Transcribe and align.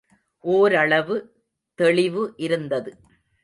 ஓரளவு 0.43 1.17
தெளிவு 1.79 2.33
இருந்தது. 2.37 2.91